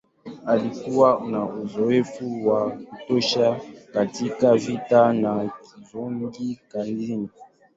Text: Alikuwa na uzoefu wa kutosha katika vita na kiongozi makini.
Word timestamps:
Alikuwa 0.45 1.23
na 1.31 1.45
uzoefu 1.45 2.47
wa 2.47 2.71
kutosha 2.71 3.61
katika 3.93 4.55
vita 4.55 5.13
na 5.13 5.51
kiongozi 5.91 6.59
makini. 6.75 7.29